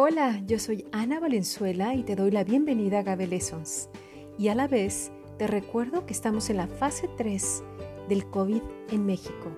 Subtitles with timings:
[0.00, 3.90] Hola, yo soy Ana Valenzuela y te doy la bienvenida a Gabe Lessons.
[4.38, 7.64] Y a la vez te recuerdo que estamos en la fase 3
[8.08, 8.62] del COVID
[8.92, 9.50] en México.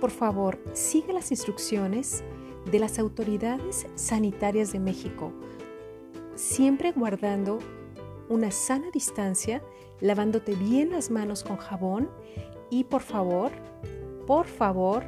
[0.00, 2.24] Por favor, sigue las instrucciones
[2.70, 5.30] de las autoridades sanitarias de México,
[6.36, 7.58] siempre guardando
[8.30, 9.62] una sana distancia,
[10.00, 12.08] lavándote bien las manos con jabón
[12.70, 13.52] y por favor,
[14.26, 15.04] por favor,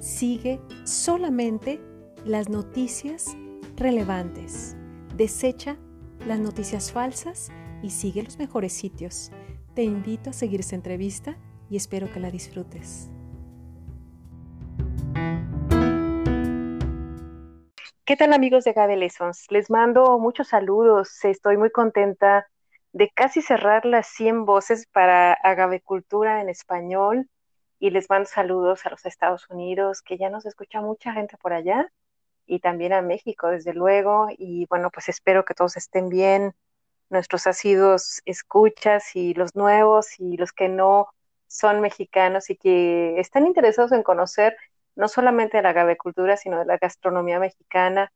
[0.00, 1.78] sigue solamente
[2.24, 3.36] las noticias
[3.76, 4.76] relevantes.
[5.16, 5.76] Desecha
[6.26, 7.50] las noticias falsas
[7.82, 9.30] y sigue los mejores sitios.
[9.74, 11.36] Te invito a seguir esta entrevista
[11.68, 13.10] y espero que la disfrutes.
[18.04, 19.46] ¿Qué tal amigos de Gabe Lessons?
[19.50, 21.24] Les mando muchos saludos.
[21.24, 22.46] Estoy muy contenta
[22.92, 27.28] de casi cerrar las 100 voces para Agavecultura en español
[27.80, 31.52] y les mando saludos a los Estados Unidos, que ya nos escucha mucha gente por
[31.52, 31.90] allá
[32.46, 34.28] y también a México, desde luego.
[34.36, 36.54] Y bueno, pues espero que todos estén bien,
[37.10, 41.08] nuestros asiduos escuchas y los nuevos y los que no
[41.46, 44.56] son mexicanos y que están interesados en conocer
[44.96, 48.12] no solamente de la agavecultura, sino de la gastronomía mexicana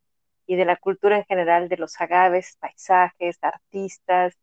[0.47, 4.35] y de la cultura en general de los agaves, paisajes, artistas.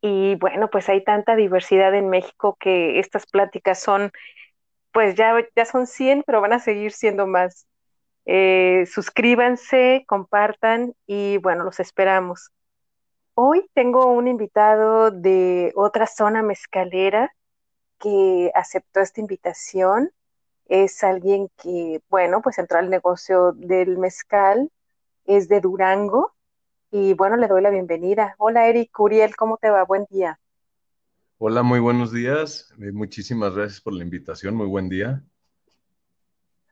[0.00, 4.12] Y bueno, pues hay tanta diversidad en México que estas pláticas son,
[4.92, 7.66] pues ya, ya son 100, pero van a seguir siendo más.
[8.32, 12.52] Eh, suscríbanse, compartan y bueno, los esperamos.
[13.34, 17.34] Hoy tengo un invitado de otra zona mezcalera
[17.98, 20.12] que aceptó esta invitación.
[20.66, 24.70] Es alguien que, bueno, pues entró al negocio del mezcal,
[25.24, 26.32] es de Durango
[26.92, 28.36] y bueno, le doy la bienvenida.
[28.38, 29.82] Hola Eric Curiel, ¿cómo te va?
[29.82, 30.38] Buen día.
[31.38, 32.72] Hola, muy buenos días.
[32.80, 34.54] Eh, muchísimas gracias por la invitación.
[34.54, 35.20] Muy buen día.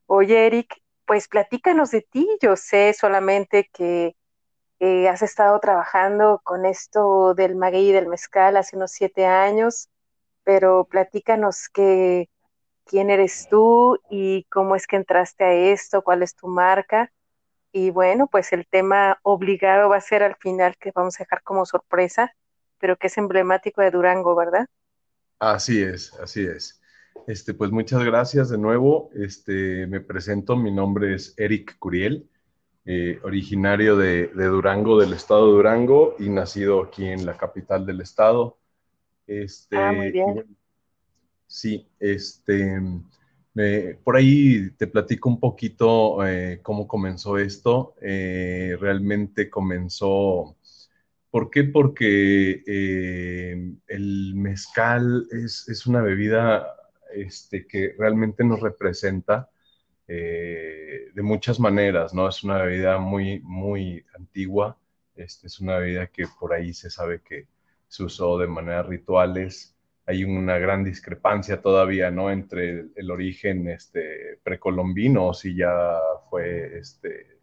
[0.06, 2.28] Oye, Eric, pues platícanos de ti.
[2.40, 4.14] Yo sé solamente que
[4.80, 9.88] eh, has estado trabajando con esto del maguey y del mezcal hace unos siete años,
[10.44, 12.28] pero platícanos que,
[12.88, 17.12] quién eres tú y cómo es que entraste a esto, cuál es tu marca.
[17.72, 21.42] Y bueno, pues el tema obligado va a ser al final que vamos a dejar
[21.42, 22.34] como sorpresa,
[22.78, 24.66] pero que es emblemático de Durango, ¿verdad?
[25.38, 26.80] Así es, así es.
[27.26, 29.10] Este, pues muchas gracias de nuevo.
[29.14, 32.28] Este, me presento, mi nombre es Eric Curiel,
[32.84, 38.00] eh, originario de, Durango, del estado de Durango, y nacido aquí en la capital del
[38.00, 38.58] estado.
[39.26, 40.56] Este, ah, muy bien.
[41.46, 42.80] Sí, este,
[44.04, 47.94] por ahí te platico un poquito eh, cómo comenzó esto.
[48.00, 50.56] Eh, realmente comenzó,
[51.30, 51.64] ¿por qué?
[51.64, 52.62] Porque
[53.86, 56.77] el mezcal es, es una bebida
[57.12, 59.50] este, que realmente nos representa
[60.06, 62.28] eh, de muchas maneras, ¿no?
[62.28, 64.78] Es una bebida muy, muy antigua,
[65.14, 67.46] este, es una bebida que por ahí se sabe que
[67.88, 69.76] se usó de manera rituales,
[70.06, 72.30] hay una gran discrepancia todavía, ¿no?
[72.30, 75.98] Entre el, origen este, precolombino, si ya
[76.30, 77.38] fue este,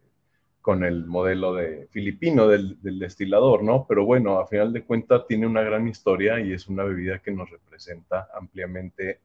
[0.60, 3.86] con el modelo de filipino del, del, destilador, ¿no?
[3.88, 7.30] Pero bueno, a final de cuentas tiene una gran historia y es una bebida que
[7.30, 9.20] nos representa ampliamente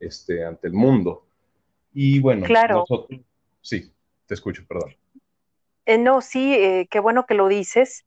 [0.00, 1.26] este, ante el mundo.
[1.92, 2.84] Y bueno, claro.
[3.60, 3.92] sí,
[4.26, 4.94] te escucho, perdón.
[5.86, 8.04] Eh, no, sí, eh, qué bueno que lo dices,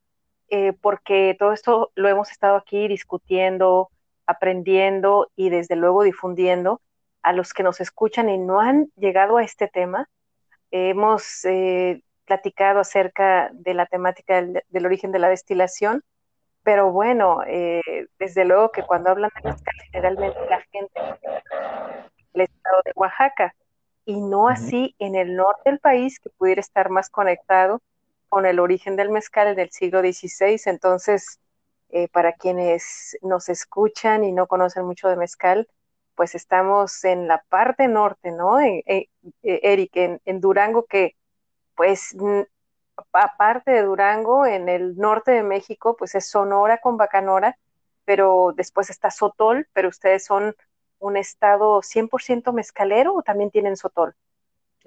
[0.50, 3.90] eh, porque todo esto lo hemos estado aquí discutiendo,
[4.28, 6.80] aprendiendo y desde luego difundiendo
[7.24, 10.08] a los que nos escuchan y no han llegado a este tema.
[10.70, 11.44] hemos
[12.26, 16.04] platicado acerca de la temática del, origen de la destilación,
[16.64, 17.40] pero bueno,
[18.20, 21.02] desde luego que cuando hablan de mezcal, generalmente la gente
[22.34, 23.56] el estado de Oaxaca
[24.06, 27.82] y no así en el norte del país que pudiera estar más conectado
[28.30, 30.60] con el origen del mezcal del siglo XVI.
[30.66, 31.40] Entonces,
[31.90, 35.68] eh, para quienes nos escuchan y no conocen mucho de mezcal,
[36.16, 38.58] pues estamos en la parte norte, ¿no?
[39.44, 41.16] Eric, en, en, Durango, que
[41.76, 42.16] pues
[43.14, 47.58] aparte de Durango, en el norte de México, pues es Sonora con Bacanora,
[48.06, 50.56] pero después está Sotol, pero ustedes son
[51.00, 54.16] un estado 100% mezcalero o también tienen Sotol?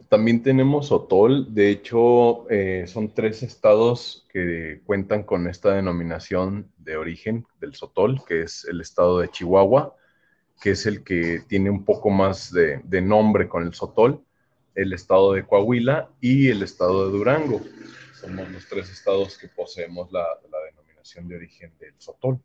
[0.09, 6.97] También tenemos Sotol, de hecho eh, son tres estados que cuentan con esta denominación de
[6.97, 9.95] origen del Sotol, que es el estado de Chihuahua,
[10.61, 14.25] que es el que tiene un poco más de, nombre con el Sotol,
[14.75, 17.61] el estado de Coahuila y el estado de Durango.
[18.25, 20.26] Somos los tres estados que poseemos la,
[20.71, 22.41] denominación de origen del Sotol.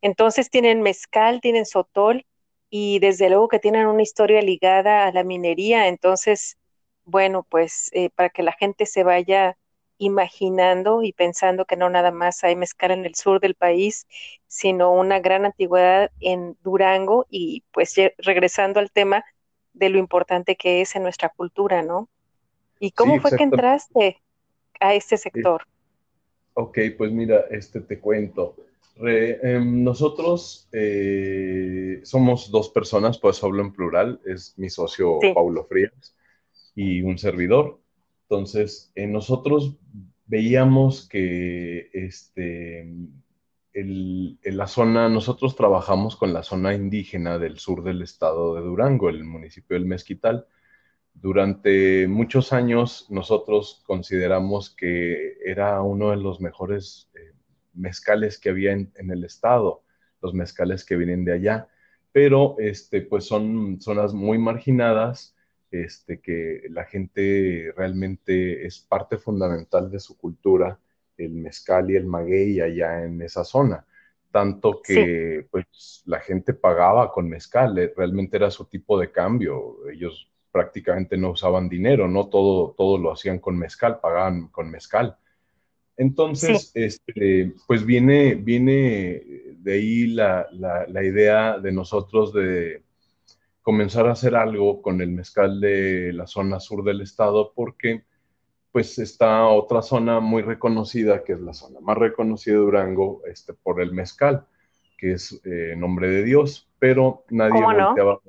[0.00, 2.26] Entonces tienen mezcal, tienen sotol
[2.68, 5.86] y desde luego que tienen una historia ligada a la minería.
[5.86, 6.58] Entonces,
[7.04, 9.56] bueno, pues eh, para que la gente se vaya
[9.98, 14.08] imaginando y pensando que no nada más hay mezcal en el sur del país,
[14.48, 19.24] sino una gran antigüedad en Durango y pues regresando al tema
[19.74, 22.08] de lo importante que es en nuestra cultura, ¿no?
[22.82, 24.18] ¿Y cómo fue que entraste
[24.80, 25.62] a este sector?
[26.54, 28.56] Ok, pues mira, este te cuento.
[29.00, 36.16] Em, nosotros eh, somos dos personas, pues hablo en plural, es mi socio Paulo Frías
[36.74, 37.78] y un servidor.
[38.22, 39.76] Entonces, eh, nosotros
[40.26, 42.80] veíamos que este,
[43.74, 49.08] en la zona, nosotros trabajamos con la zona indígena del sur del estado de Durango,
[49.08, 50.48] el municipio del Mezquital.
[51.14, 57.32] Durante muchos años nosotros consideramos que era uno de los mejores eh,
[57.74, 59.82] mezcales que había en, en, el estado,
[60.20, 61.68] los mezcales que vienen de allá,
[62.12, 65.34] pero este, pues son zonas muy marginadas
[65.72, 70.78] este, que la gente realmente es parte fundamental de su cultura,
[71.16, 73.86] el mezcal y el maguey allá en esa zona.
[74.30, 79.88] Tanto que pues la gente pagaba con mezcal, eh, realmente era su tipo de cambio.
[79.90, 85.16] Ellos prácticamente no usaban dinero, no todo, todo lo hacían con mezcal, pagaban con mezcal.
[85.96, 89.22] Entonces, este, pues viene, viene
[89.58, 92.82] de ahí la, la idea de nosotros de,
[93.62, 98.04] comenzar a hacer algo con el mezcal de la zona sur del estado porque
[98.72, 103.52] pues está otra zona muy reconocida, que es la zona más reconocida de Durango, este,
[103.52, 104.46] por el mezcal,
[104.96, 108.20] que es eh, nombre de Dios, pero nadie volteaba,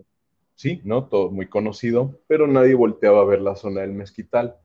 [0.55, 1.07] sí, ¿no?
[1.07, 4.55] Todo muy conocido, pero nadie volteaba a ver la zona del mezquital.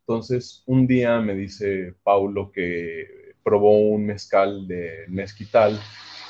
[0.00, 5.80] Entonces, un día me dice Paulo que probó un mezcal de mezquital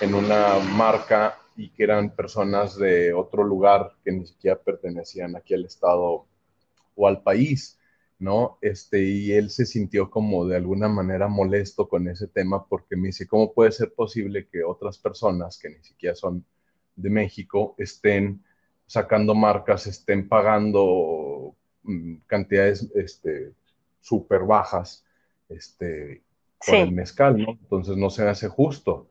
[0.00, 5.54] en una marca y que eran personas de otro lugar que ni siquiera pertenecían aquí
[5.54, 6.26] al estado
[6.94, 7.78] o al país,
[8.18, 8.58] ¿no?
[8.60, 13.08] Este, y él se sintió como de alguna manera molesto con ese tema porque me
[13.08, 16.44] dice, ¿cómo puede ser posible que otras personas que ni siquiera son
[16.96, 18.42] de México estén
[18.90, 21.54] sacando marcas, estén pagando
[21.84, 23.52] mm, cantidades este,
[24.00, 25.04] súper bajas
[25.48, 26.22] este,
[26.66, 27.52] por el mezcal, ¿no?
[27.52, 29.10] Entonces no se hace justo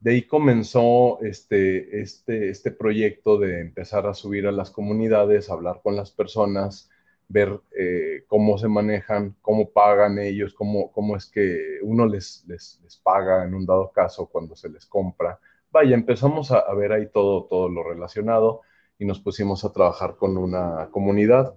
[0.00, 5.80] de ahí comenzó este, este, este proyecto de empezar a subir a las comunidades, hablar
[5.82, 6.90] con las personas,
[7.28, 12.78] ver eh, cómo se manejan, cómo pagan ellos, cómo, cómo es que uno les, les,
[13.02, 15.40] paga en un dado caso cuando se les compra.
[15.70, 18.62] Vaya, empezamos a, ver ahí todo, todo lo relacionado
[18.98, 21.54] y nos pusimos a trabajar con una comunidad.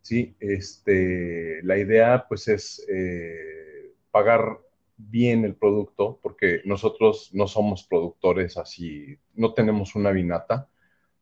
[0.00, 4.60] Sí, este, la idea pues es eh, pagar
[4.96, 10.68] bien el producto, porque nosotros no somos productores así, no tenemos una vinata,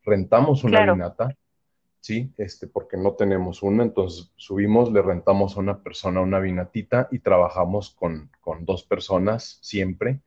[0.03, 1.37] rentamos una vinata,
[1.99, 2.33] ¿sí?
[2.37, 7.19] Este, porque no tenemos una, entonces subimos, le rentamos a una persona una vinatita y
[7.19, 8.31] trabajamos con,
[8.61, 10.21] dos personas siempre.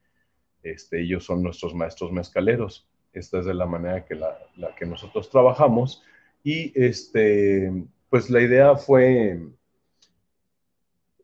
[0.62, 2.89] Este, ellos son nuestros maestros mezcaleros.
[3.12, 6.02] Esta es de la manera que la, la que nosotros trabajamos.
[6.42, 7.72] Y este,
[8.08, 9.40] pues la idea fue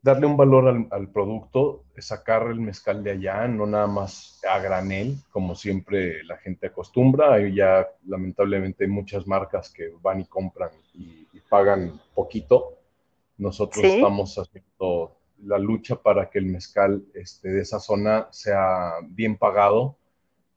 [0.07, 5.17] darle un valor al, producto, sacar el mezcal de allá, no nada más a granel,
[5.31, 7.33] como siempre la gente acostumbra.
[7.33, 12.77] Hay ya lamentablemente hay muchas marcas que van y compran y, pagan poquito.
[13.37, 19.37] Nosotros estamos haciendo la lucha para que el mezcal este, de esa zona sea bien
[19.37, 19.95] pagado,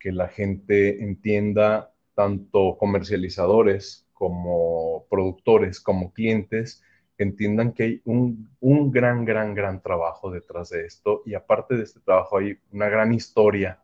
[0.00, 6.82] que la gente entienda, tanto comercializadores como productores, como clientes,
[7.18, 8.48] entiendan que hay un,
[8.90, 13.12] gran, gran, gran trabajo detrás de esto y aparte de este trabajo hay una gran
[13.12, 13.78] historia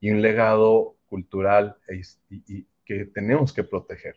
[0.00, 4.16] y un legado cultural e y, que tenemos que proteger,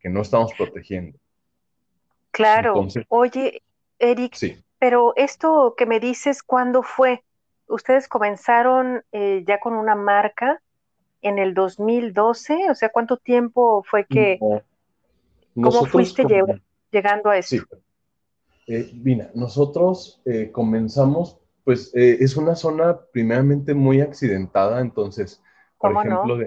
[0.00, 1.16] que no estamos protegiendo.
[2.32, 2.88] Claro.
[3.08, 3.62] Oye,
[4.00, 4.36] Eric,
[4.80, 7.22] pero esto que me dices, ¿cuándo fue?
[7.68, 10.62] ¿Ustedes comenzaron eh, ya con una marca
[11.22, 12.70] en el 2012?
[12.70, 14.38] O sea, ¿cuánto tiempo fue que...
[15.54, 16.24] ¿Cómo fuiste
[16.90, 17.56] llegando a eso?
[17.56, 17.62] Sí.
[18.66, 25.40] Eh, mira, nosotros eh, comenzamos, pues eh, es una zona primeramente muy accidentada, entonces,
[25.78, 26.38] por ejemplo,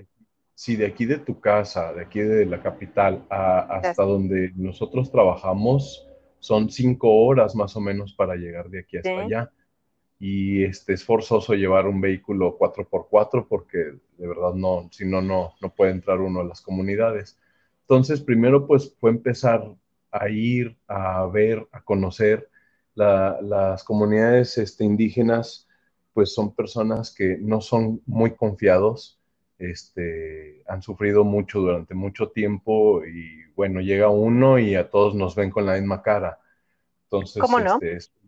[0.54, 6.06] si de aquí de tu casa, de aquí de la capital, hasta donde nosotros trabajamos,
[6.40, 9.52] son cinco horas más o menos para llegar de aquí hasta allá.
[10.20, 13.78] Y este, es forzoso llevar un vehículo 4x4 porque
[14.18, 17.40] de verdad no, si no, no, no puede entrar uno a las comunidades.
[17.82, 19.64] Entonces, primero pues fue empezar
[20.12, 22.50] a ir a ver, a conocer.
[22.96, 25.68] las comunidades este, indígenas,
[26.14, 29.20] pues son personas que no son muy confiados,
[29.58, 35.36] este, han sufrido mucho durante mucho tiempo y bueno, llega uno y a todos nos
[35.36, 36.40] ven con la misma cara.
[37.06, 37.78] Entonces, ¿Cómo no?
[37.82, 38.19] Este,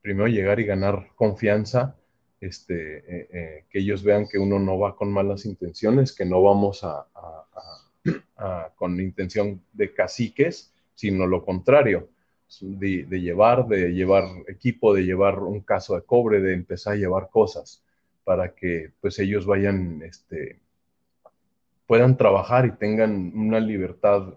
[0.00, 1.96] primero llegar y ganar confianza,
[2.40, 6.42] este, eh, eh, que ellos vean que uno no va con malas intenciones, que no
[6.42, 7.06] vamos a,
[8.76, 12.08] con intención de caciques, sino lo contrario,
[12.60, 17.28] de, llevar, de llevar equipo, de llevar un caso de cobre, de empezar a llevar
[17.28, 17.84] cosas
[18.24, 20.58] para que pues ellos vayan, este,
[21.86, 24.34] puedan trabajar y tengan una libertad,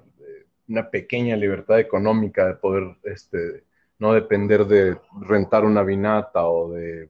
[0.67, 3.63] una pequeña libertad económica de poder, este,
[4.03, 7.09] no depender de rentar una vinata o de,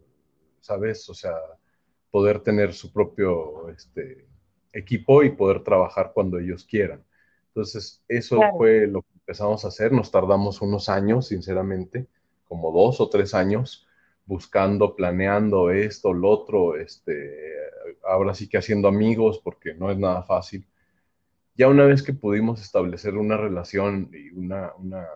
[0.60, 1.10] ¿sabes?
[1.10, 1.34] O sea,
[2.12, 4.28] poder tener su propio este,
[4.72, 7.04] equipo y poder trabajar cuando ellos quieran.
[7.48, 9.92] Entonces, eso fue lo que empezamos a hacer.
[9.92, 12.06] Nos tardamos unos años, sinceramente,
[12.48, 13.88] como dos o tres años,
[14.28, 17.56] buscando, planeando esto, lo otro, este,
[18.04, 20.64] ahora sí que haciendo amigos, porque no es nada fácil.
[21.56, 25.08] Ya una vez que pudimos establecer una relación y una, una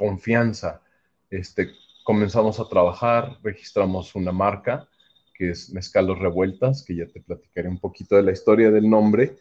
[0.00, 0.80] confianza,
[1.28, 4.88] este, comenzamos a trabajar, registramos una marca
[5.34, 9.36] que es Mezcalos Revueltas, que ya te platicaré un poquito de la historia del nombre,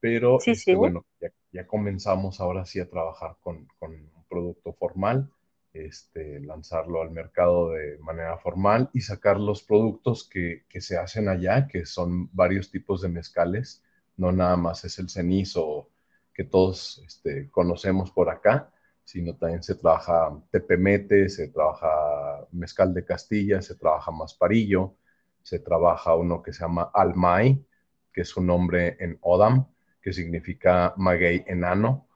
[0.00, 1.04] pero este, bueno,
[1.52, 5.30] ya, comenzamos ahora sí a trabajar con, un producto formal,
[5.72, 11.66] este, lanzarlo al mercado de manera formal y sacar los productos que, se hacen allá,
[11.66, 13.82] que son varios tipos de mezcales,
[14.16, 15.88] no nada más es el cenizo
[16.34, 18.72] que todos este, conocemos por acá,
[19.08, 24.96] sino también se trabaja tepemete, se trabaja mezcal de Castilla, se trabaja masparillo,
[25.42, 27.64] se trabaja uno que se llama almay,
[28.12, 29.66] que es un nombre en Odam,
[30.02, 32.06] que significa maguey enano.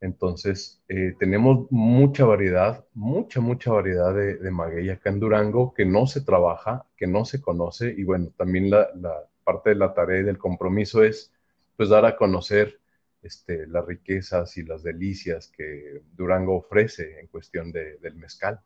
[0.00, 5.84] Entonces, eh, tenemos mucha variedad, mucha, mucha variedad de, de, maguey acá en Durango que
[5.84, 7.94] no se trabaja, que no se conoce.
[7.96, 11.32] Y bueno, también la, la parte de la tarea y del compromiso es
[11.76, 12.80] pues dar a conocer
[13.22, 18.60] este, las riquezas y las delicias que Durango ofrece en cuestión del mezcal.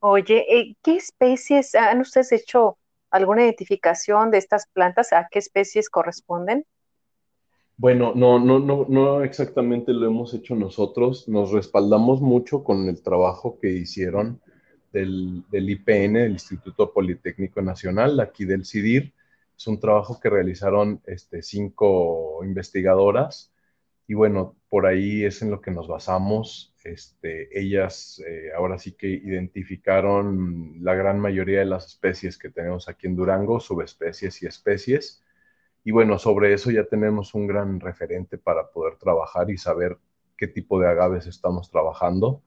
[0.00, 2.78] Oye, eh, ¿qué especies han ustedes hecho
[3.10, 5.12] alguna identificación de estas plantas?
[5.12, 6.64] ¿A qué especies corresponden?
[7.76, 11.28] Bueno, no, no, no, no exactamente lo hemos hecho nosotros.
[11.28, 14.40] Nos respaldamos mucho con el trabajo que hicieron
[14.92, 19.12] del, del IPN, el Instituto Politécnico Nacional, aquí del CIDIR,
[19.60, 23.52] es un trabajo que realizaron este, cinco investigadoras
[24.06, 26.74] y bueno, por ahí es en lo que nos basamos.
[26.82, 32.88] Este, ellas eh, ahora sí que identificaron la gran mayoría de las especies que tenemos
[32.88, 35.22] aquí en Durango, subespecies y especies.
[35.84, 39.98] Y bueno, sobre eso ya tenemos un gran referente para poder trabajar y saber
[40.38, 42.42] qué tipo de agaves estamos trabajando.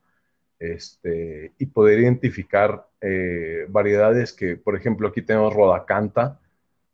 [0.57, 6.39] Este, y poder identificar eh, variedades que, por ejemplo, aquí tenemos rodacanta,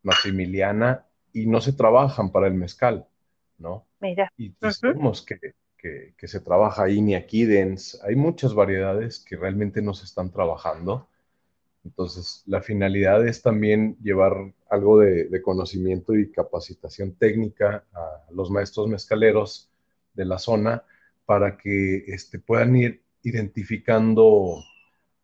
[0.09, 3.07] maximiliana y no se trabajan para el mezcal,
[3.57, 3.85] ¿no?
[3.99, 4.31] Mira.
[4.37, 5.39] Y sabemos que,
[5.77, 10.31] que, se trabaja ahí ni aquí dens, hay muchas variedades que realmente no se están
[10.31, 11.07] trabajando.
[11.85, 18.87] Entonces, la finalidad es también llevar algo de, conocimiento y capacitación técnica a los maestros
[18.87, 19.69] mezcaleros
[20.13, 20.83] de la zona
[21.25, 24.61] para que este, puedan ir identificando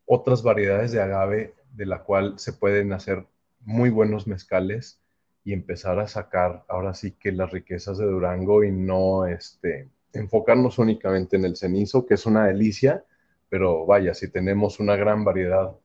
[0.06, 3.26] otras variedades de agave de la cual se pueden hacer
[3.66, 5.02] muy buenos mezcales
[5.44, 10.80] y empezar a sacar ahora sí que las riquezas de Durango y no este, enfocarnos
[10.80, 13.04] únicamente en el cenizo, que es una delicia,
[13.50, 15.76] pero vaya, si tenemos una gran variedad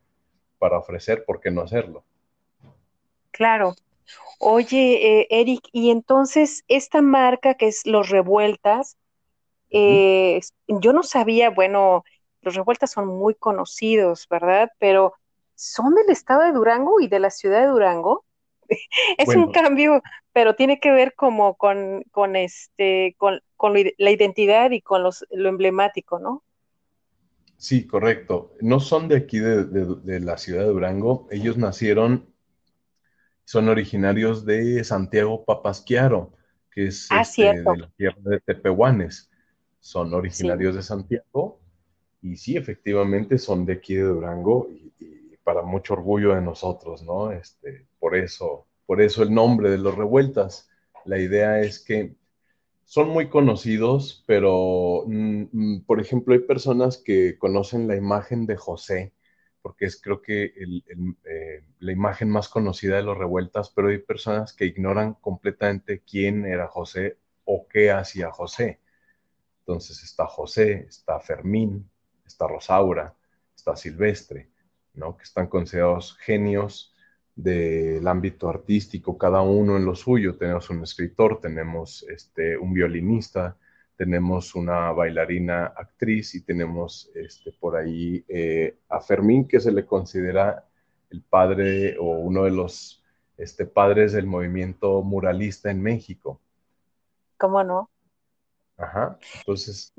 [0.59, 2.05] para ofrecer, ¿por qué no hacerlo?
[3.31, 3.75] Claro.
[4.39, 8.97] Oye, eh, Eric, y entonces esta marca que es Los Revueltas,
[9.71, 12.05] eh, yo no sabía, bueno,
[12.43, 14.71] los Revueltas son muy conocidos, ¿verdad?
[14.79, 15.15] Pero
[15.61, 18.25] son del estado de Durango y de la ciudad de Durango.
[19.19, 20.03] es un cambio,
[20.33, 23.41] pero tiene que ver como con, con este, con,
[23.99, 26.43] la identidad y con los, lo emblemático, ¿no?
[27.59, 28.55] Sí, correcto.
[28.61, 31.29] No son de aquí de, la ciudad de Durango.
[31.31, 32.33] Ellos nacieron,
[33.45, 36.33] son originarios de Santiago Papasquiaro,
[36.71, 39.31] que es ah, este, de la tierra de Tepehuanes.
[39.79, 41.61] Son originarios de Santiago
[42.23, 45.20] y sí, efectivamente son de aquí de Durango y
[45.51, 47.33] para mucho orgullo de nosotros, ¿no?
[47.33, 50.71] Este, por eso, por eso el nombre de los revueltas.
[51.05, 52.15] La idea es que
[52.85, 58.57] son muy conocidos, pero, mm, mm, por ejemplo, hay personas que conocen la imagen de
[58.57, 59.13] José,
[59.61, 60.55] porque es creo que
[61.25, 66.47] eh, la imagen más conocida de los revueltas, pero hay personas que ignoran completamente quién
[66.47, 68.79] era José o qué hacía José.
[69.63, 71.91] Entonces está José, está Fermín,
[72.25, 73.17] está Rosaura,
[73.57, 74.51] está Silvestre
[75.17, 76.95] que están considerados genios
[77.35, 80.37] del ámbito artístico, cada uno en lo suyo.
[80.37, 83.57] Tenemos un escritor, tenemos este, un violinista,
[83.97, 89.85] tenemos una bailarina actriz y tenemos este, por ahí eh, a Fermín, que se le
[89.85, 90.67] considera
[91.11, 93.03] el padre o uno de los
[93.37, 96.41] este, padres del movimiento muralista en México.
[97.39, 97.91] ¿Cómo no?
[98.77, 99.93] Ajá, entonces,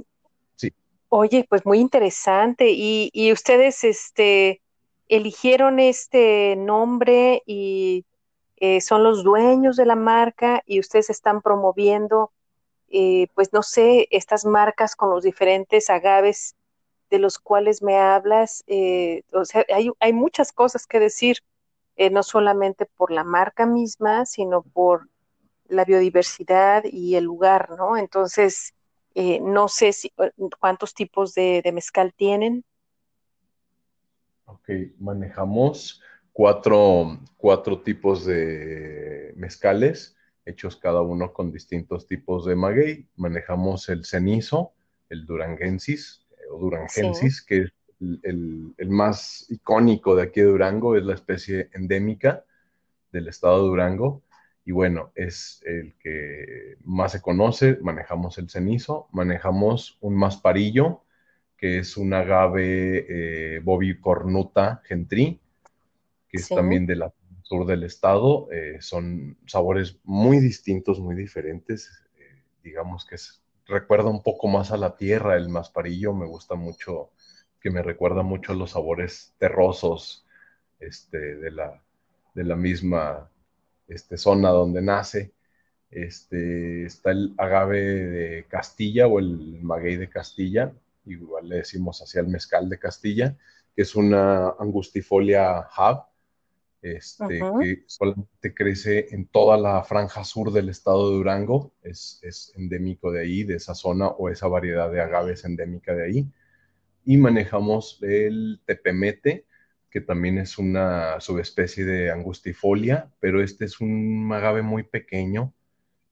[0.55, 0.71] sí.
[1.09, 2.71] Oye, pues muy interesante.
[2.71, 4.60] Y, ustedes este,
[5.15, 8.05] eligieron este nombre y
[8.57, 12.31] eh, son los dueños de la marca y ustedes están promoviendo,
[12.89, 16.55] eh, pues no sé, estas marcas con los diferentes agaves
[17.09, 18.63] de los cuales me hablas.
[18.67, 21.37] Eh, o sea, hay, hay, muchas cosas que decir,
[22.11, 25.07] no solamente por la marca misma, sino por
[25.67, 27.97] la biodiversidad y el lugar, ¿no?
[27.97, 28.73] Entonces,
[29.15, 32.63] eh, no sé si, eh, cuántos tipos de, mezcal tienen.
[34.51, 36.01] Ok, manejamos
[36.33, 43.07] cuatro, cuatro, tipos de mezcales, hechos cada uno con distintos tipos de maguey.
[43.15, 44.73] Manejamos el cenizo,
[45.09, 51.05] el durangensis o durangensis, que es el, el, más icónico de aquí de Durango, es
[51.05, 52.43] la especie endémica
[53.13, 54.21] del estado de Durango.
[54.65, 61.03] Y bueno, es el que más se conoce, manejamos el cenizo, manejamos un masparillo,
[61.61, 65.39] que es un agave eh, bovicornuta gentri,
[66.27, 67.03] que es también del
[67.43, 73.15] sur del estado, eh, son sabores muy distintos, muy diferentes, eh, digamos que
[73.67, 77.11] recuerda un poco más a la tierra el masparillo, me gusta mucho,
[77.59, 80.25] que me recuerda mucho a los sabores terrosos
[80.79, 81.79] este, de, la,
[82.33, 83.29] de la misma
[83.87, 85.31] este, zona donde nace.
[85.91, 90.73] Este, está el agave de Castilla o el maguey de Castilla,
[91.05, 93.37] igual le decimos hacia el mezcal de Castilla,
[93.75, 96.03] que es una angustifolia hub,
[96.81, 97.27] este,
[97.59, 103.11] que solamente crece en toda la franja sur del estado de Durango, es, es, endémico
[103.11, 106.27] de ahí, de esa zona, o esa variedad de agaves endémica de ahí.
[107.05, 109.45] Y manejamos el tepemete,
[109.91, 115.53] que también es una subespecie de angustifolia, pero este es un agave muy pequeño,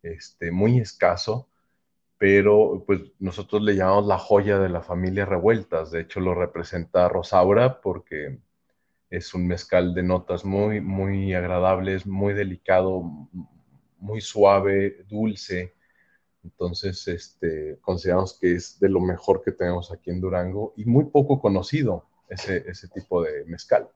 [0.04, 1.49] este, muy escaso,
[2.20, 5.90] pero pues nosotros le llamamos la joya de la familia Revueltas.
[5.90, 8.40] De hecho, lo representa Rosaura porque
[9.10, 13.02] es un mezcal de notas muy, muy agradables, muy delicado,
[13.98, 15.74] muy suave, dulce.
[16.44, 21.06] Entonces, este, consideramos que es de lo mejor que tenemos aquí en Durango y muy
[21.06, 23.88] poco conocido ese, tipo de mezcal.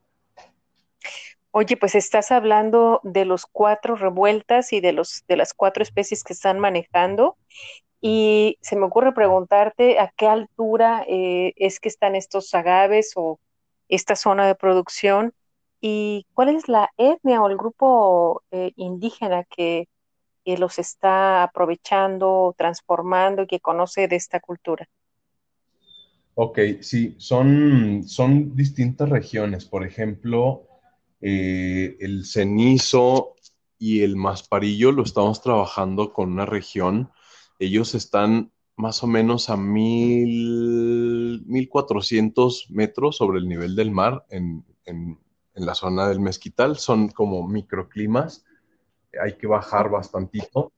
[1.50, 6.24] Oye, pues estás hablando de los cuatro revueltas y de, los, de las cuatro especies
[6.24, 7.36] que están manejando.
[8.06, 13.40] Y se me ocurre preguntarte a qué altura eh, es que están estos agaves o
[13.88, 15.32] esta zona de producción
[15.80, 19.88] y cuál es la etnia o el grupo eh, indígena que,
[20.44, 24.86] los está aprovechando, transformando y que conoce de esta cultura.
[26.34, 29.64] Ok, sí, son, son distintas regiones.
[29.64, 30.66] Por ejemplo,
[31.22, 33.36] eh, el cenizo
[33.78, 37.10] y el masparillo lo estamos trabajando con una región.
[37.58, 44.64] Ellos están más o menos a mil, 1400 metros sobre el nivel del mar en,
[44.84, 45.18] en
[45.54, 46.76] la zona del mezquital.
[46.76, 48.44] Son como microclimas.
[49.22, 50.72] Hay que bajar bastantito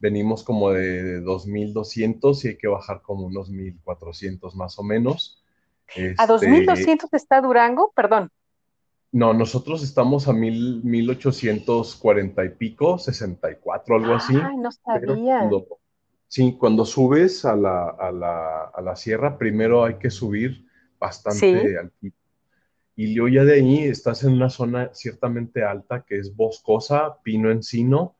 [0.00, 5.42] venimos como de 2.200 y hay que bajar como unos 1.400 más o menos.
[6.18, 7.92] ¿A 2.200 este, está Durango?
[7.94, 8.30] Perdón.
[9.10, 14.36] No, nosotros estamos a 1.840 y pico, 64, algo así.
[14.36, 15.48] Ay, no sabía.
[16.28, 20.66] Sí, cuando subes a la, a, la, a la, sierra, primero hay que subir
[20.98, 22.16] bastante al pico.
[22.94, 27.50] Y luego ya de ahí estás en una zona ciertamente alta que es boscosa, pino
[27.50, 28.16] encino,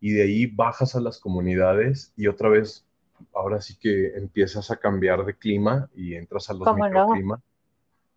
[0.00, 2.86] y de ahí bajas a las comunidades y otra vez,
[3.34, 7.40] ahora sí que empiezas a cambiar de clima y entras a los microclimas,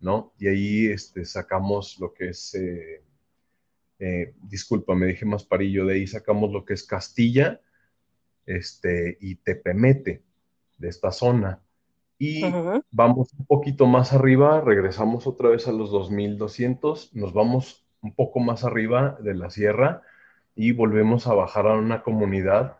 [0.00, 0.32] no?
[0.38, 3.02] Y ahí este, sacamos lo que es, eh,
[3.98, 7.60] eh, disculpa, me dije más parillo, de ahí sacamos lo que es Castilla
[8.46, 10.22] este, y Tepemete,
[10.78, 11.60] de esta zona.
[12.18, 12.42] Y
[12.90, 18.38] vamos un poquito más arriba, regresamos otra vez a los 2200, nos vamos un poco
[18.40, 20.02] más arriba de la sierra
[20.54, 22.76] y volvemos a bajar a una comunidad,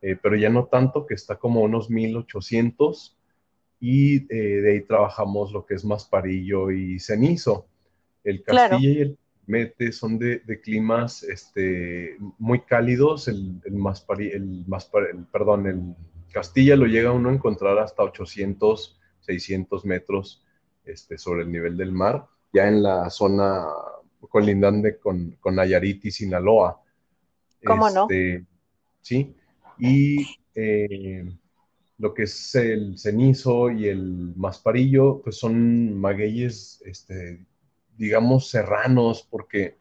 [0.00, 3.16] eh, pero ya no tanto, que está como unos 1800
[3.80, 7.66] y eh, de ahí trabajamos lo que es Masparillo y Cenizo.
[8.24, 9.18] El Castilla y el
[9.48, 14.66] Mete son de, climas este, muy cálidos, el, el, el,
[15.16, 15.96] el, perdón, el
[16.30, 20.44] Castilla lo llega uno a encontrar hasta 800, 600 metros
[20.84, 23.64] este, sobre el nivel del mar, ya en la zona
[24.28, 26.82] colindante con, con Nayarit y Sinaloa.
[27.64, 28.02] ¿Cómo no?
[28.02, 28.44] Este,
[29.00, 29.34] sí,
[29.78, 31.24] y eh,
[31.98, 37.46] lo que es el cenizo y el masparillo, pues son magueyes, este,
[37.98, 39.76] digamos, serranos, porque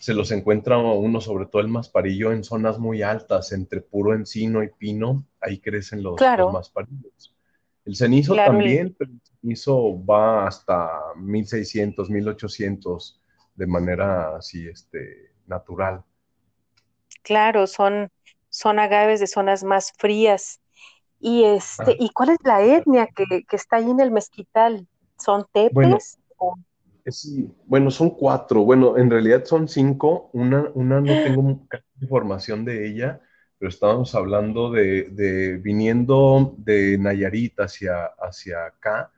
[0.00, 4.62] se los encuentra uno, sobre todo el masparillo, en zonas muy altas, entre puro encino
[4.62, 6.20] y pino, ahí crecen los,
[6.52, 7.34] masparillos.
[7.84, 13.22] El cenizo también, pero el cenizo va hasta 1600, 1800
[13.54, 16.04] de manera así, este, natural.
[17.22, 18.10] Claro, son,
[18.48, 20.60] son agaves de zonas más frías.
[21.18, 21.96] Y este, ah.
[21.98, 24.86] ¿y cuál es la etnia que, está ahí en el mezquital?
[25.18, 25.72] ¿Son tepes?
[25.72, 25.98] Bueno,
[27.90, 28.64] son cuatro.
[28.64, 30.30] Bueno, en realidad son cinco.
[30.32, 31.66] Una, una no tengo
[32.00, 33.20] información de ella,
[33.58, 39.12] pero estábamos hablando de, viniendo de Nayarit hacia, hacia acá.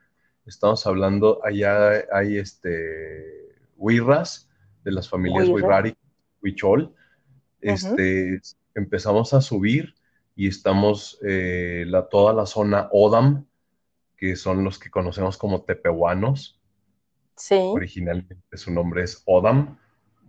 [0.45, 4.49] Estamos hablando, allá hay este huirras
[4.83, 5.95] de las familias Huirrari,
[6.41, 6.93] Huichol.
[7.61, 8.41] Este,
[8.75, 9.95] empezamos a subir
[10.35, 13.45] y estamos eh, la, toda la zona Odam,
[14.15, 16.58] que son los que conocemos como tepehuanos.
[17.39, 17.55] Sí.
[17.55, 19.77] Originalmente su nombre es Odam.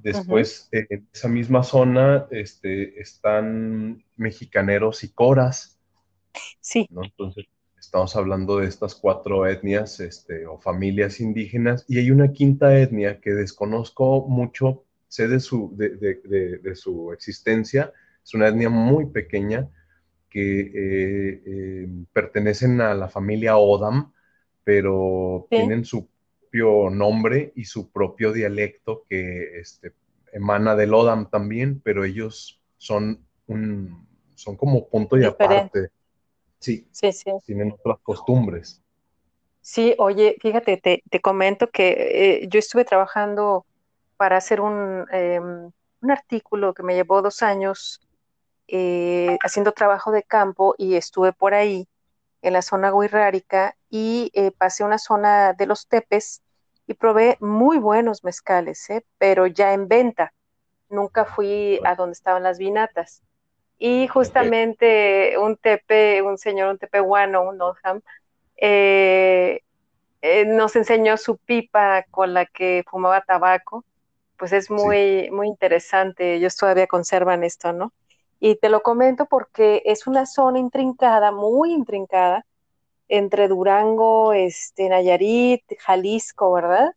[0.03, 5.79] Después, en esa misma zona este, están mexicaneros y coras.
[6.61, 6.88] Sí.
[6.90, 7.44] Entonces,
[7.79, 13.20] estamos hablando de estas cuatro etnias este, o familias indígenas y hay una quinta etnia
[13.20, 17.92] que desconozco mucho, sé de su, de su existencia,
[18.25, 19.68] es una etnia muy pequeña,
[20.31, 24.12] que eh, eh, pertenecen a la familia Odam,
[24.62, 26.09] pero tienen su
[26.51, 29.93] propio nombre y su propio dialecto que este,
[30.33, 35.91] emana del Odam también, pero ellos son un, son como punto y aparte.
[36.59, 38.83] Sí, sí, sí, tienen otras costumbres.
[39.63, 43.65] Sí, oye, fíjate, te, te comento que eh, yo estuve trabajando
[44.17, 45.71] para hacer un, em,
[46.03, 48.01] un artículo que me llevó dos años
[48.67, 51.87] eh, haciendo trabajo de campo y estuve por ahí
[52.42, 56.42] en la zona guirrárica y eh, pasé a una zona de los tepes
[56.87, 59.05] y probé muy buenos mezcales, ¿eh?
[59.18, 60.33] pero ya en venta.
[60.88, 63.22] Nunca fui a donde estaban las vinatas.
[63.79, 68.03] Y justamente un tepe, un señor, un tepehuano, un Oldham,
[70.48, 73.85] nos enseñó su pipa con la que fumaba tabaco.
[74.37, 76.35] Pues es muy, muy interesante.
[76.35, 77.92] Ellos todavía conservan esto, ¿no?
[78.40, 82.46] Y te lo comento porque es una zona intrincada, muy intrincada,
[83.09, 86.94] entre Durango, este, Nayarit, Jalisco, ¿verdad?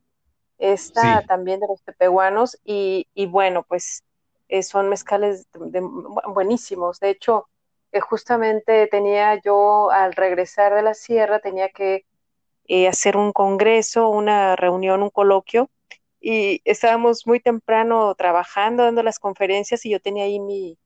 [0.58, 4.04] Está también de los tepehuanos y, y bueno, pues
[4.48, 5.48] eh, son mezcales
[6.28, 7.00] buenísimos.
[7.00, 7.50] De hecho,
[7.92, 12.06] eh, justamente tenía yo al regresar de la sierra, tenía que
[12.68, 15.70] eh, hacer un congreso, una reunión, un coloquio
[16.22, 20.78] y estábamos muy temprano trabajando, dando las conferencias y yo tenía ahí mi,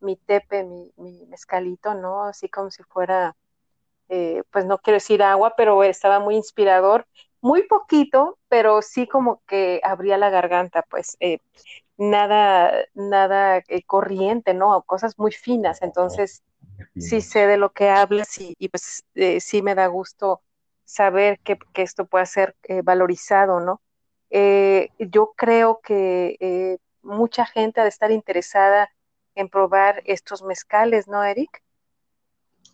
[0.00, 2.24] mi tepe, mi, mi mezcalito, ¿no?
[2.24, 3.36] Así como si fuera,
[4.08, 7.06] eh, pues no quiero decir agua, pero estaba muy inspirador,
[7.40, 11.38] muy poquito, pero sí como que abría la garganta, pues eh,
[11.96, 14.82] nada, nada eh, corriente, ¿no?
[14.82, 16.42] Cosas muy finas, entonces
[16.96, 19.04] sí sé de lo que hablas y, y pues
[19.40, 20.42] sí me da gusto
[20.84, 23.80] saber que, que esto pueda ser valorizado, ¿no?
[24.98, 28.90] yo creo que mucha gente ha de estar interesada
[29.34, 31.62] en probar estos mezcales, ¿no, Eric?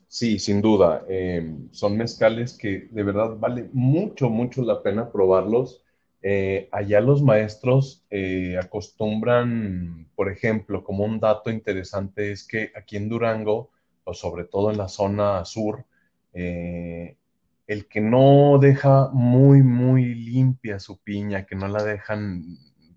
[0.08, 1.04] Sí, sin duda.
[1.08, 5.82] Eh, son mezcales que de verdad vale mucho, mucho la pena probarlos.
[6.22, 12.96] Eh, allá los maestros eh, acostumbran, por ejemplo, como un dato interesante es que aquí
[12.96, 13.70] en Durango,
[14.04, 15.84] o sobre todo en la zona sur,
[16.32, 22.44] el que no deja muy, muy limpia su piña, que no la dejan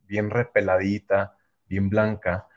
[0.08, 2.49] bien repeladita, bien blanca,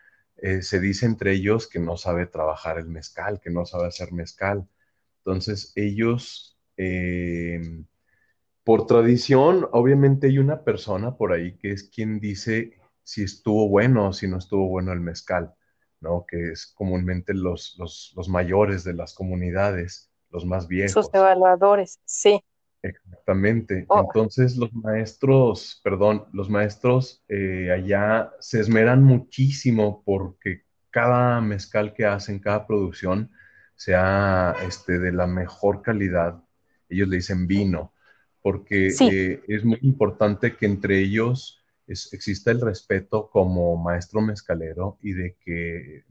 [0.42, 4.12] eh, se dice entre ellos que no sabe trabajar el mezcal, que no sabe hacer
[4.12, 4.68] mezcal.
[5.18, 7.84] Entonces ellos, eh,
[8.64, 12.72] por tradición, obviamente hay una persona por ahí que es quien dice
[13.04, 15.54] si estuvo bueno o si no estuvo bueno el mezcal,
[16.00, 16.26] ¿no?
[16.26, 21.06] Que es comúnmente los, los, los mayores de las comunidades, los más viejos.
[21.06, 22.42] Sus evaluadores, sí.
[22.82, 23.84] Exactamente.
[23.88, 24.00] Oh.
[24.00, 32.04] Entonces los maestros, perdón, los maestros eh, allá se esmeran muchísimo porque cada mezcal que
[32.04, 33.30] hacen, cada producción,
[33.74, 36.42] sea este, de la mejor calidad.
[36.88, 37.94] Ellos le dicen vino,
[38.42, 45.12] porque eh, es muy importante que entre ellos exista el respeto como maestro mezcalero y
[45.12, 46.04] de que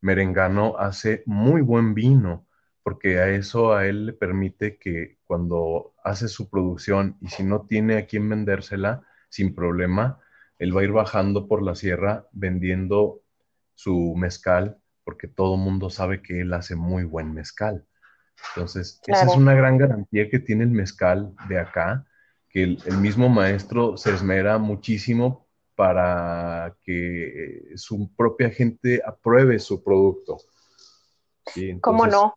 [0.00, 2.43] Merengano hace muy buen vino
[2.84, 7.66] porque a eso a él le permite que cuando hace su producción y si no
[7.66, 10.20] tiene a quién vendérsela, sin problema,
[10.58, 13.22] él va a ir bajando por la sierra vendiendo
[13.74, 17.86] su mezcal, porque todo el mundo sabe que él hace muy buen mezcal.
[18.50, 22.06] Entonces, esa es una gran garantía que tiene el mezcal de acá,
[22.50, 30.36] que el, mismo maestro se esmera muchísimo para que su propia gente apruebe su producto.
[31.80, 32.36] ¿Cómo no?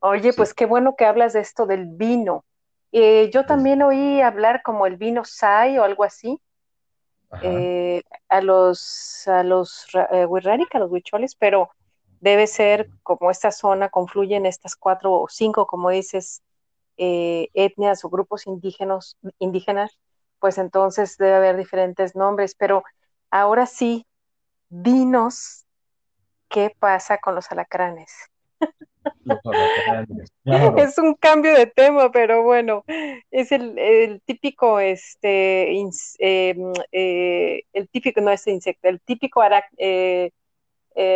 [0.00, 2.44] Oye, pues qué bueno que hablas de esto del vino.
[2.92, 6.40] Eh, yo también oí hablar como el vino Sai o algo así.
[7.42, 10.26] Eh, a los a los eh,
[10.72, 11.70] a los huicholes, pero
[12.20, 16.42] debe ser como esta zona confluyen estas cuatro o cinco, como dices,
[16.96, 19.98] etnias o grupos indígenas, indígenas,
[20.38, 22.54] pues entonces debe haber diferentes nombres.
[22.54, 22.82] Pero
[23.30, 24.06] ahora sí,
[24.68, 25.64] dinos
[26.48, 28.10] qué pasa con los alacranes.
[30.76, 32.84] Es un cambio de tema, pero bueno,
[33.30, 35.72] es el, típico, este,
[36.18, 36.56] eh,
[36.92, 39.42] eh, el típico, no es insecto, el típico
[39.78, 40.30] eh,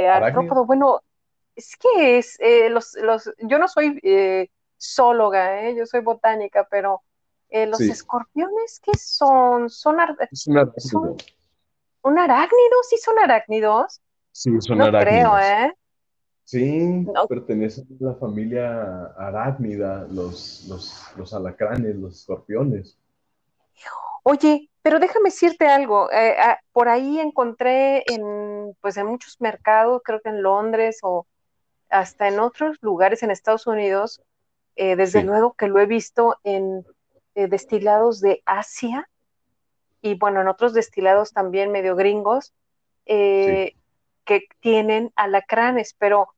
[0.08, 0.64] artrópodo.
[0.64, 1.00] Bueno,
[1.56, 2.38] es que es,
[2.70, 4.00] los, los, yo no soy
[4.80, 7.02] zoóloga, yo soy botánica, pero
[7.50, 9.70] los escorpiones, ¿qué son?
[9.70, 11.16] Son, son
[12.04, 14.00] un arácnido, sí son arácnidos.
[14.30, 15.74] Sí, son no creo, ¿eh?
[16.44, 20.66] Sí, pertenecen a la familia arácnida, los,
[21.16, 22.98] los, alacranes, los escorpiones.
[24.22, 26.10] Oye, pero déjame decirte algo.
[26.12, 31.26] Eh, ah, por ahí encontré en, pues en muchos mercados, creo que en Londres o
[31.88, 34.22] hasta en otros lugares en Estados Unidos,
[34.76, 36.84] eh, desde luego que lo he visto en
[37.34, 39.08] eh, destilados de Asia
[40.02, 42.52] y bueno, en otros destilados también medio gringos,
[44.24, 46.28] que tienen alacranes, pero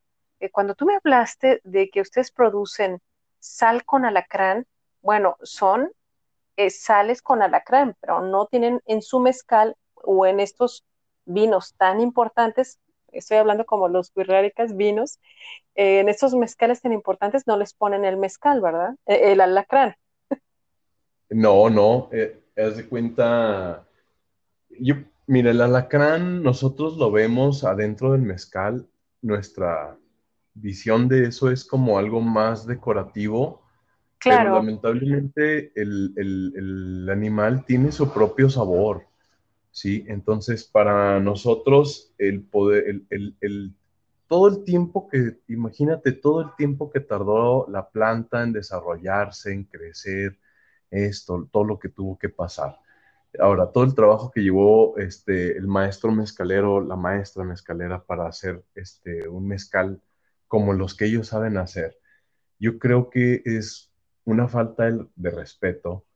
[0.40, 3.00] eh, cuando tú me hablaste de que ustedes producen
[3.38, 4.66] sal con alacrán,
[5.02, 5.90] bueno, son
[6.56, 10.84] eh, sales con alacrán, pero no tienen en su mezcal o en estos
[11.24, 12.78] vinos tan importantes,
[13.12, 15.18] estoy hablando como los guirráricas vinos,
[15.74, 18.94] eh, en estos mezcales tan importantes no les ponen el mezcal, ¿verdad?
[19.06, 19.96] el alacrán.
[21.28, 22.08] No, no,
[22.56, 23.84] haz de cuenta,
[24.68, 24.94] yo,
[25.26, 28.88] mira, el alacrán nosotros lo vemos adentro del mezcal,
[29.22, 29.98] nuestra
[30.54, 33.62] visión de eso es como algo más decorativo.
[34.18, 34.44] Claro.
[34.44, 39.06] Pero lamentablemente el, animal tiene su propio sabor,
[39.70, 40.04] ¿sí?
[40.08, 43.74] Entonces, para nosotros, el poder, el,
[44.26, 49.64] todo el tiempo que, imagínate, todo el tiempo que tardó la planta en desarrollarse, en
[49.64, 50.38] crecer,
[50.90, 52.78] esto, todo lo que tuvo que pasar.
[53.40, 58.64] Ahora, todo el trabajo que llevó este, el maestro mezcalero, la maestra mezcalera para hacer
[58.74, 60.00] este, un mezcal
[60.48, 61.98] como los que ellos saben hacer.
[62.58, 63.92] Yo creo que es
[64.24, 66.06] una falta de, respeto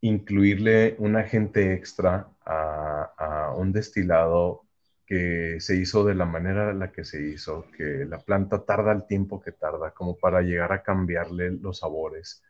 [0.00, 4.66] incluirle un agente extra a, a, un destilado
[5.06, 8.92] que se hizo de la manera en la que se hizo, que la planta tarda
[8.92, 12.42] el tiempo que tarda como para llegar a cambiarle los sabores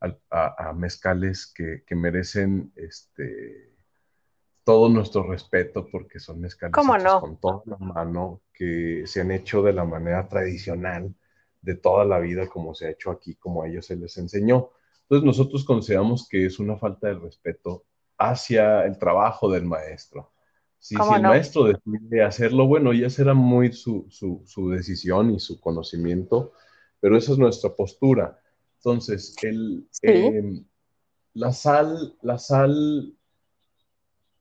[0.00, 3.74] a, mezcales que, que, merecen este,
[4.64, 6.74] todo nuestro respeto porque son mezcales
[7.20, 11.14] con toda la mano, que se han hecho de la manera tradicional
[11.62, 14.70] de toda la vida, como se ha hecho aquí, como a ellos se les enseñó.
[15.02, 17.84] Entonces nosotros consideramos que es una falta de respeto
[18.16, 20.32] hacia el trabajo del maestro.
[20.78, 24.06] Si, el maestro decide hacerlo, bueno, ya será muy su,
[24.70, 26.52] decisión y su conocimiento,
[27.00, 28.39] pero esa es nuestra postura.
[28.80, 30.64] Entonces, el, em,
[31.34, 33.14] la sal, la sal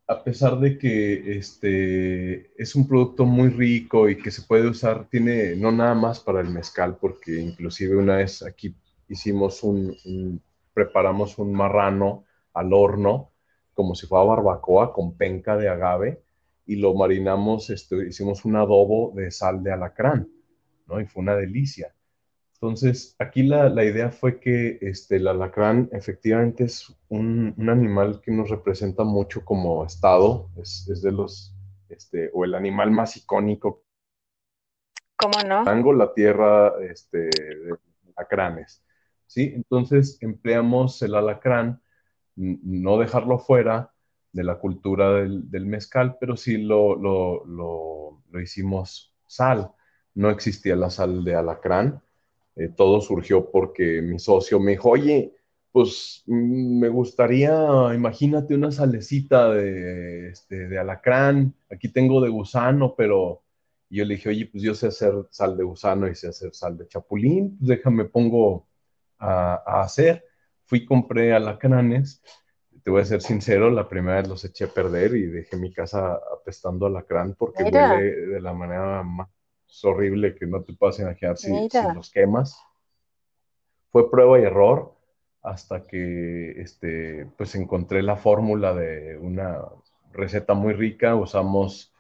[0.10, 5.08] a pesar de que este, es un producto muy rico y que se puede usar,
[5.08, 8.74] tiene no nada más para el mezcal, porque inclusive una vez aquí
[9.08, 10.42] hicimos un,
[10.74, 12.24] preparamos un marrano
[12.54, 13.30] al horno,
[13.76, 16.24] como si fuera barbacoa, con penca de agave,
[16.66, 20.28] y lo marinamos, este, hicimos un adobo de sal de alacrán,
[20.88, 21.00] ¿no?
[21.00, 21.94] Y fue una delicia.
[22.62, 28.50] Entonces, aquí la, idea fue que este, el alacrán efectivamente es un, animal que nos
[28.50, 31.56] representa mucho como estado, es, de los,
[31.88, 33.86] este, o el animal más icónico.
[35.16, 35.64] ¿Cómo no?
[35.64, 37.78] Tango, la tierra este, de
[38.18, 38.84] alacranes.
[39.26, 39.54] ¿sí?
[39.56, 41.82] Entonces, empleamos el alacrán,
[42.36, 43.94] no dejarlo fuera
[44.34, 49.72] de la cultura del, mezcal, pero sí lo, lo, lo hicimos sal.
[50.14, 52.04] No existía la sal de alacrán
[52.56, 55.34] eh, todo surgió porque mi socio me dijo, oye,
[55.72, 57.54] pues mm, me gustaría,
[57.94, 63.44] imagínate una salecita de, este, de alacrán, aquí tengo de gusano, pero
[63.90, 66.78] yo le dije, oye, pues yo sé hacer sal de gusano y sé hacer sal
[66.78, 68.68] de chapulín, pues déjame pongo
[69.18, 70.26] a, hacer.
[70.66, 72.22] Fui, compré alacranes,
[72.84, 75.74] te voy a ser sincero, la primera vez los eché a perder y dejé mi
[75.74, 79.30] casa apestando alacrán porque huele de la manera más
[79.70, 81.52] es horrible que no te puedas imaginar si,
[81.94, 82.58] los quemas.
[83.92, 84.96] fue prueba y error
[85.42, 89.62] hasta que este, pues encontré la fórmula de una
[90.12, 91.16] receta muy rica.
[91.16, 91.94] Usamos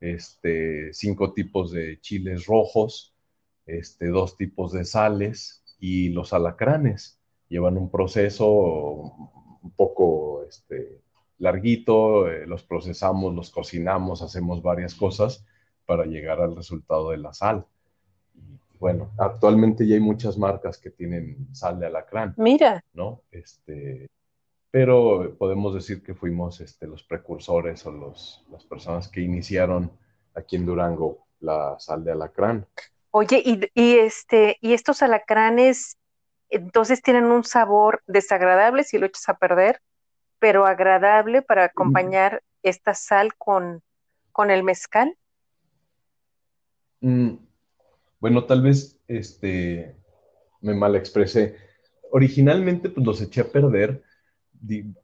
[0.00, 3.14] este, cinco tipos de chiles rojos,
[3.66, 7.20] este, dos tipos de sales y los alacranes.
[7.48, 11.00] Llevan un proceso un poco este,
[11.38, 15.44] larguito, eh, los procesamos, los cocinamos, hacemos varias cosas
[15.88, 17.64] para llegar al resultado de la sal.
[18.78, 22.34] bueno, actualmente ya hay muchas marcas que tienen sal de alacrán.
[22.36, 22.84] Mira.
[22.92, 23.22] ¿No?
[23.30, 24.06] Este,
[24.70, 29.90] pero podemos decir que fuimos este, los precursores o los, las personas que iniciaron
[30.34, 32.66] aquí en Durango la sal de alacrán.
[33.10, 35.96] Oye, y, y, este, y estos alacranes
[36.50, 39.80] entonces tienen un sabor desagradable si lo echas a perder,
[40.38, 43.82] pero agradable para acompañar esta sal con,
[44.32, 45.16] con el mezcal.
[47.00, 47.30] Mm,
[48.20, 49.96] bueno, tal vez este,
[50.60, 51.56] me mal expresé.
[52.10, 54.02] Originalmente pues, los eché a perder,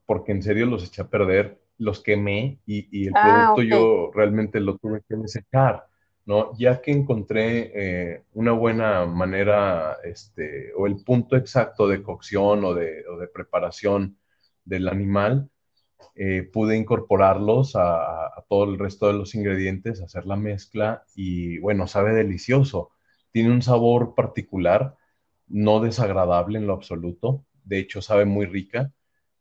[0.07, 4.61] porque en serio los eché a perder, los quemé y, el ah, producto yo realmente
[4.61, 5.87] lo tuve que desechar.
[6.27, 6.57] ¿no?
[6.57, 12.75] Ya que encontré eh, una buena manera, este, o el punto exacto de cocción o
[12.75, 14.17] de, preparación
[14.65, 15.51] del animal,
[16.15, 21.87] eh, pude incorporarlos a, todo el resto de los ingredientes, hacer la mezcla y bueno,
[21.87, 22.91] sabe delicioso.
[23.33, 24.97] Tiene un sabor particular,
[25.49, 28.93] no desagradable en lo absoluto, de hecho sabe muy rica.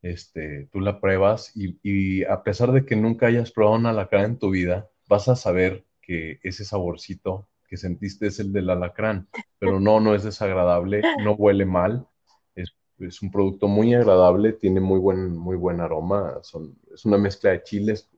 [0.01, 4.39] Este, tú la pruebas y, a pesar de que nunca hayas probado una alacrán en
[4.39, 9.79] tu vida, vas a saber que ese saborcito que sentiste es el del alacrán, pero
[9.79, 12.05] no, no es desagradable, no huele mal,
[13.07, 17.51] es, un producto muy agradable, tiene muy buen, muy buen aroma, son, es una mezcla
[17.51, 18.09] de chiles,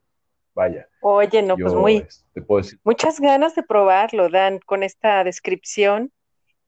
[0.54, 0.88] vaya.
[1.02, 2.80] Oye, no, pues muy, este, te puedo decir.
[2.84, 6.12] muchas ganas de probarlo, Dan, con esta descripción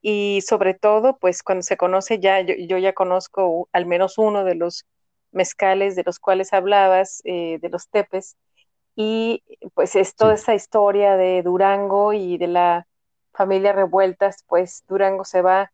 [0.02, 4.44] y sobre todo, pues cuando se conoce ya, yo, yo ya conozco al menos uno
[4.44, 4.86] de los
[5.32, 8.38] mezcales de los cuales hablabas, eh, de los tepes,
[8.96, 9.44] y
[9.76, 12.88] pues es toda esa historia de Durango y de la
[13.32, 15.72] familia Revueltas, pues Durango se va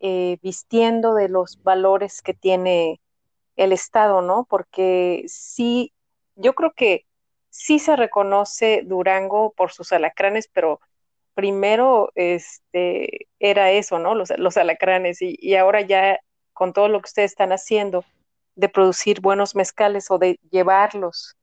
[0.00, 3.00] eh, vistiendo de los valores que tiene
[3.56, 4.46] el Estado, ¿no?
[4.48, 5.92] Porque sí,
[6.34, 7.06] yo creo que
[7.50, 10.80] sí se reconoce Durango por sus alacranes, pero
[11.34, 14.14] primero este, era eso, ¿no?
[14.14, 16.18] Los, alacranes y ahora ya
[16.52, 18.04] con todo lo que ustedes están haciendo
[18.56, 21.36] de producir buenos mezcales o de llevarlos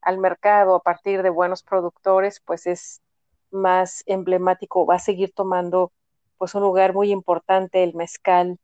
[0.00, 3.02] al mercado a partir de buenos productores, pues es
[3.50, 5.92] más emblemático, va a seguir tomando
[6.38, 8.58] pues un lugar muy importante el mezcal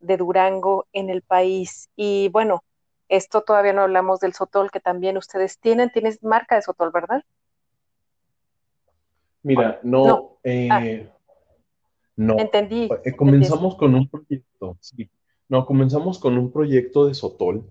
[0.00, 1.88] de Durango en el país.
[1.96, 2.62] Y bueno,
[3.08, 5.90] esto todavía no hablamos del sotol que también ustedes tienen.
[5.90, 7.22] Tienes marca de sotol, ¿verdad?
[9.42, 10.06] Mira, no.
[10.06, 10.38] No.
[10.44, 10.82] Eh, ah.
[12.16, 12.88] Entendí.
[13.04, 15.10] Eh, comenzamos con un proyecto, sí.
[15.48, 17.64] No, comenzamos con un proyecto de sotol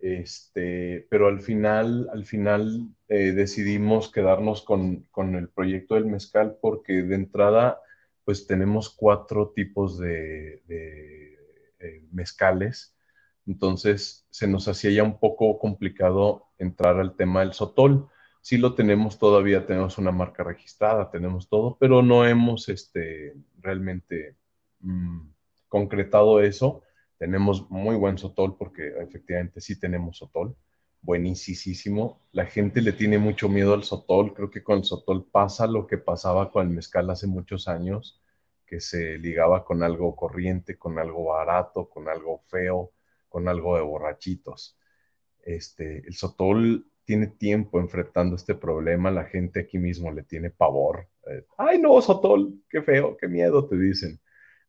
[0.00, 7.02] este, pero al final, al final eh, decidimos quedarnos con, el proyecto del mezcal porque
[7.02, 7.80] de entrada,
[8.24, 12.96] pues tenemos cuatro tipos de, eh, mezcales.
[13.46, 18.08] Entonces se nos hacía ya un poco complicado entrar al tema del sotol.
[18.42, 24.36] Sí lo tenemos todavía, tenemos una marca registrada, tenemos todo, pero no hemos este, realmente
[24.80, 25.20] mm,
[25.68, 26.82] concretado eso
[27.20, 30.56] tenemos muy buen sotol porque efectivamente sí tenemos sotol,
[31.02, 32.20] buenísimo.
[32.32, 34.34] La gente le tiene mucho miedo al sotol.
[34.34, 38.20] Creo que con el sotol pasa lo que pasaba con el mezcal hace muchos años,
[38.66, 42.92] que se ligaba con algo corriente, con algo barato, con algo feo,
[43.28, 44.78] con algo de borrachitos.
[45.42, 51.08] Este, el sotol tiene tiempo enfrentando este problema, la gente aquí mismo le tiene pavor.
[51.26, 54.20] Eh, Ay, no, Sotol, qué feo, qué miedo, te dicen.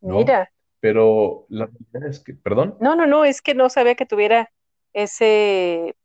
[0.01, 2.77] Mira, pero la verdad es que, perdón.
[2.79, 4.51] No, no, no, es que no sabía que tuviera
[4.93, 5.95] ese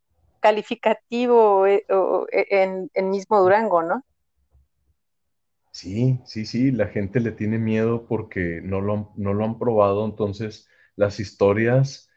[0.40, 1.84] calificativo eh,
[2.32, 4.04] e, en, en mismo Durango, ¿no?
[5.70, 10.06] Sí, sí, sí, la gente le tiene miedo porque no lo, no lo han probado,
[10.06, 12.08] entonces las historias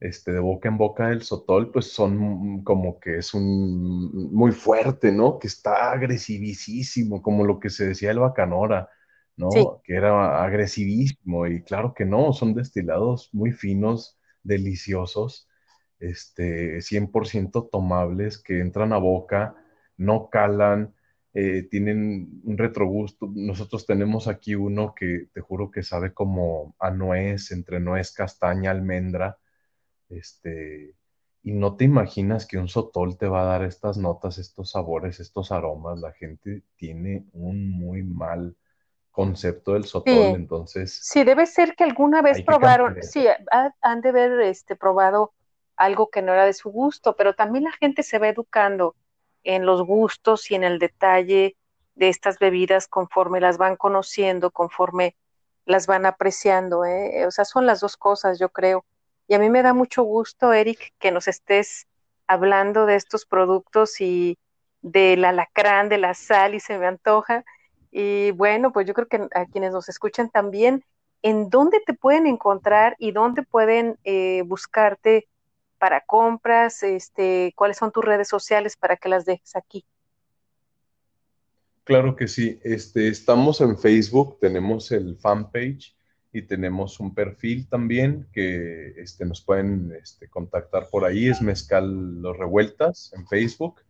[0.00, 5.12] este, de boca en boca del Sotol, pues son como que es un muy fuerte,
[5.12, 5.38] ¿no?
[5.38, 8.90] Que está agresivísimo, como lo que se decía el Bacanora.
[9.36, 9.82] ¿no?
[9.84, 15.48] Que era agresivísimo y claro que no, son destilados muy finos, deliciosos,
[15.98, 19.56] este, 100% tomables, que entran a boca,
[19.96, 20.94] no calan,
[21.34, 23.30] eh, tienen un retrogusto.
[23.34, 28.70] Nosotros tenemos aquí uno que te juro que sabe como a nuez, entre nuez, castaña,
[28.70, 29.38] almendra,
[30.08, 30.94] este,
[31.42, 35.20] y no te imaginas que un sotol te va a dar estas notas, estos sabores,
[35.20, 36.00] estos aromas.
[36.00, 38.56] La gente tiene un muy mal
[39.10, 41.00] concepto del sotol, entonces...
[41.02, 43.26] Sí, debe ser que alguna vez probaron, sí,
[43.80, 45.32] han de haber este, probado
[45.76, 48.96] algo que no era de su gusto, pero también la gente se va educando
[49.44, 51.56] en los gustos y en el detalle
[51.94, 55.16] de estas bebidas conforme las van conociendo, conforme
[55.64, 57.26] las van apreciando, ¿eh?
[57.26, 58.84] o sea, son las dos cosas, yo creo.
[59.28, 61.86] Y a mí me da mucho gusto, Eric, que nos estés
[62.26, 64.38] hablando de estos productos y
[64.82, 67.44] del alacrán, de la sal, y se me antoja.
[67.90, 70.84] Y bueno, pues yo creo que a quienes nos escuchan también,
[71.22, 75.26] ¿en dónde te pueden encontrar y dónde pueden eh, buscarte
[75.78, 76.82] para compras?
[76.82, 79.84] Este, ¿Cuáles son tus redes sociales para que las dejes aquí?
[81.84, 82.58] Claro que sí.
[82.64, 85.96] Este, estamos en Facebook, tenemos el fanpage
[86.32, 91.28] y tenemos un perfil también que este, nos pueden este, contactar por ahí.
[91.28, 93.82] Es Mezcal Los Revueltas en Facebook.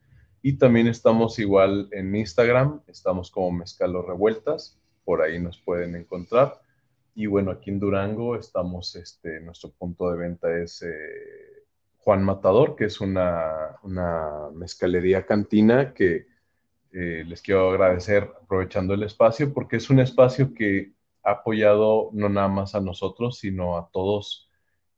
[0.42, 6.60] Y también estamos igual en Instagram, estamos como Mezcalo Revueltas, por ahí nos pueden encontrar.
[7.16, 11.55] Y bueno, aquí en Durango estamos, este, nuestro punto de venta es eh,
[12.06, 16.28] Juan Matador, que es una, una mezcalería cantina que
[16.92, 20.92] eh, les quiero agradecer aprovechando el espacio, porque es un espacio que
[21.24, 24.48] ha apoyado no nada más a nosotros, sino a todos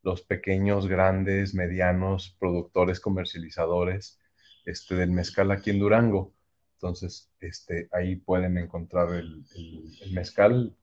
[0.03, 4.21] los pequeños, grandes, medianos productores, comercializadores
[4.67, 6.35] este, del mezcal aquí en Durango.
[6.75, 9.47] Entonces, este, ahí pueden encontrar el,
[10.13, 10.77] mezcal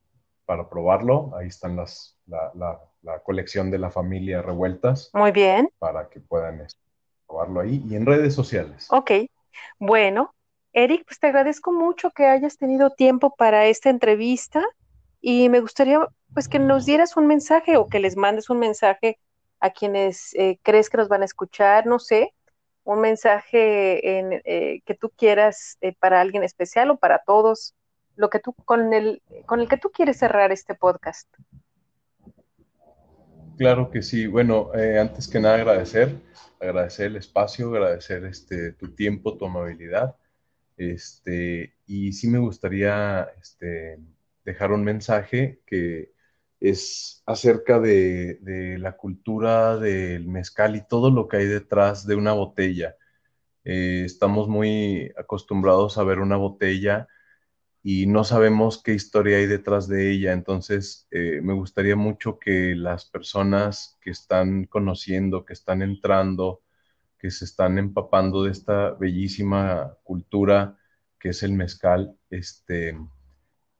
[0.46, 1.36] para probarlo.
[1.38, 2.80] Ahí están las, la,
[3.24, 5.10] colección de la familia Revueltas.
[5.14, 5.70] Muy bien.
[5.80, 6.82] Para que puedan este,
[7.28, 8.88] probarlo ahí y en redes sociales.
[8.90, 9.12] Ok.
[9.80, 10.34] Bueno,
[10.74, 14.64] Eric, pues te agradezco mucho que hayas tenido tiempo para esta entrevista
[15.22, 19.18] y me gustaría pues que nos dieras un mensaje o que les mandes un mensaje
[19.60, 22.34] a quienes eh, crees que nos van a escuchar, no sé,
[22.84, 27.74] un mensaje en, eh, que tú quieras eh, para alguien especial o para todos,
[28.16, 31.28] lo que tú con el con el que tú quieres cerrar este podcast.
[33.58, 34.28] Claro que sí.
[34.28, 36.22] Bueno, eh, antes que nada agradecer,
[36.60, 40.16] agradecer el espacio, agradecer este tu tiempo, tu amabilidad,
[40.78, 44.00] este y sí me gustaría este,
[44.44, 46.12] dejar un mensaje que
[46.60, 52.34] es acerca de, la cultura del mezcal y todo lo que hay detrás de una
[52.34, 52.96] botella.
[53.64, 57.08] Eh, estamos muy acostumbrados a ver una botella
[57.88, 60.34] y no sabemos qué historia hay detrás de ella.
[60.34, 66.64] Entonces, eh, me gustaría mucho que las personas que están conociendo, que están entrando,
[67.20, 70.80] que se están empapando de esta bellísima cultura
[71.20, 72.98] que es el mezcal, este,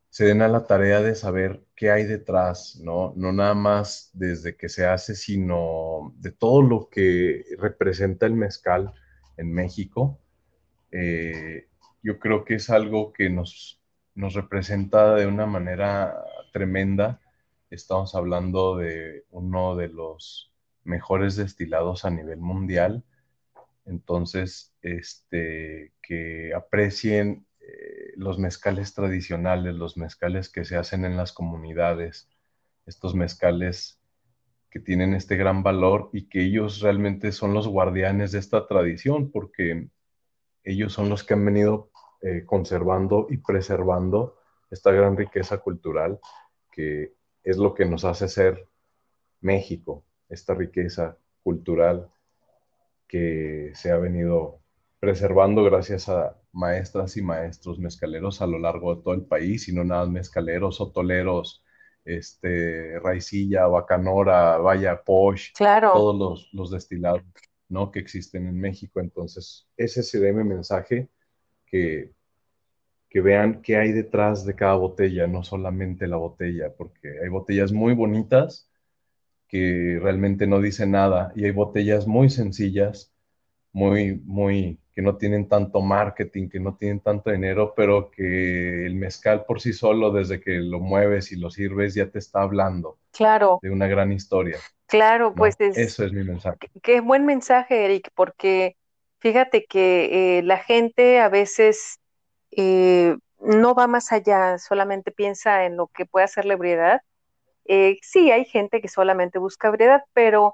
[0.10, 3.12] se den a la tarea de saber qué hay detrás, ¿no?
[3.16, 8.94] No nada más desde que se hace, sino de todo lo que representa el mezcal
[9.38, 10.20] en México.
[10.92, 11.70] Eh,
[12.04, 13.82] yo creo que es algo que nos,
[14.16, 16.16] nos representa de una manera
[16.52, 17.22] tremenda.
[17.70, 20.54] Estamos hablando de uno de los
[20.84, 23.04] mejores destilados a nivel mundial.
[23.86, 31.34] Entonces, este, que aprecien eh, los mezcales tradicionales, los mezcales que se hacen en las
[31.34, 32.30] comunidades,
[32.86, 34.00] estos mezcales
[34.70, 39.32] que tienen este gran valor y que ellos realmente son los guardianes de esta tradición
[39.32, 39.90] porque
[40.64, 41.92] ellos son los que han venido
[42.26, 44.40] eh, conservando y preservando
[44.72, 46.20] esta gran riqueza cultural
[46.72, 47.14] que
[47.44, 48.68] es lo que nos hace ser
[49.42, 52.10] México, esta riqueza cultural
[53.08, 54.60] que se ha venido
[55.00, 59.76] preservando gracias a maestras y maestros mezcaleros a lo largo de todo el país, y
[59.76, 61.64] no nada mezcaleros, sotoleros,
[62.06, 65.94] este, raicilla, bacanora, vaya, posh, claro.
[65.94, 67.22] todos los, los, destilados
[67.70, 67.92] ¿no?
[67.92, 69.00] que existen en México.
[69.00, 71.08] Entonces, ese sería mi mensaje,
[71.68, 72.15] que,
[73.10, 77.72] que vean qué hay detrás de cada botella, no solamente la botella, porque hay botellas
[77.72, 78.70] muy bonitas
[79.48, 83.14] que realmente no dicen nada, y hay botellas muy sencillas,
[83.72, 88.96] muy, muy que no tienen tanto marketing, que no tienen tanto dinero, pero que el
[88.96, 92.98] mezcal por sí solo, desde que lo mueves y lo sirves, ya te está hablando.
[93.12, 93.60] Claro.
[93.62, 94.58] De una gran historia.
[94.88, 96.58] Claro, pues eso es mi mensaje.
[96.82, 98.78] Qué, buen mensaje, Eric, porque
[99.20, 102.00] fíjate que eh, la gente a veces
[102.56, 107.02] eh, no va más allá, solamente piensa en lo que puede hacer la ebriedad.
[107.66, 110.54] Eh, sí, hay gente que solamente busca ebriedad, pero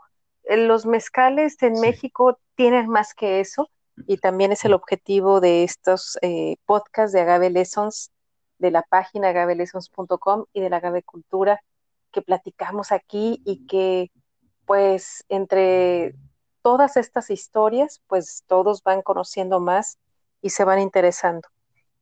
[0.49, 3.69] los mezcales en México tienen más que eso
[4.07, 8.11] y también es el objetivo de estos eh, podcasts de Agave Lessons,
[8.57, 11.61] de la página agavelessons.com y de la Agave Cultura
[12.11, 14.11] que platicamos aquí y que
[14.65, 16.13] pues entre
[16.61, 19.97] todas estas historias pues todos van conociendo más
[20.41, 21.47] y se van interesando.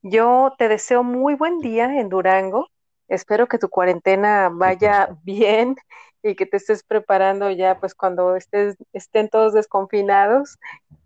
[0.01, 2.69] Yo te deseo muy buen día en Durango
[3.09, 5.75] Espero que tu cuarentena vaya bien
[6.21, 10.59] y que te estés preparando ya pues cuando estés, estén todos desconfinados.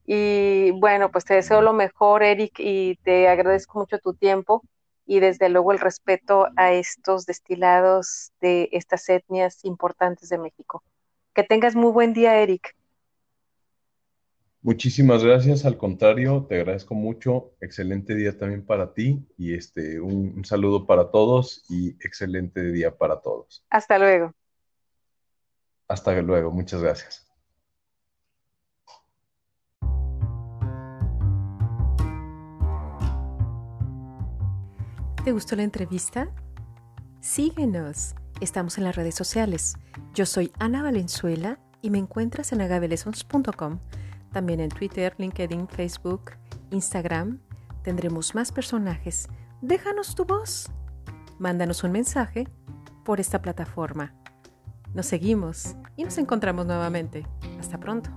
[0.05, 4.61] Y bueno, pues te deseo lo mejor, Eric, y te agradezco mucho tu tiempo
[5.05, 10.83] y desde luego el respeto a estos destilados de estas etnias importantes de México.
[11.33, 12.75] Que tengas muy buen día, Eric.
[14.63, 20.33] Muchísimas gracias, al contrario, te agradezco mucho, excelente día también para ti y este un,
[20.37, 23.65] un, saludo para todos y excelente día para todos.
[23.69, 24.33] Hasta luego.
[25.89, 27.29] Hasta luego, muchas gracias.
[35.25, 36.29] ¿Te gustó la entrevista?
[37.19, 39.75] Síguenos, estamos en las redes sociales.
[40.13, 43.79] Yo soy Ana Valenzuela y me encuentras en agabelesons.com
[44.33, 46.31] también en Twitter, LinkedIn, Facebook,
[46.71, 47.39] Instagram.
[47.83, 49.29] Tendremos más personajes.
[49.61, 50.69] Déjanos tu voz.
[51.39, 52.47] Mándanos un mensaje
[53.05, 54.13] por esta plataforma.
[54.93, 57.25] Nos seguimos y nos encontramos nuevamente.
[57.59, 58.09] Hasta pronto.